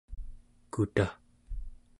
[0.73, 1.07] kuta